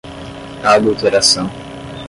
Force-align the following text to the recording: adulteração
adulteração 0.63 1.47